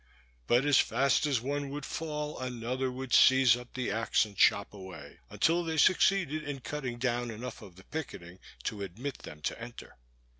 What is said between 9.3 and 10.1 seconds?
to enter.